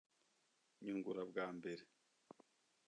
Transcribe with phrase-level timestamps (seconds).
[0.83, 1.83] nyungura bwa mbere.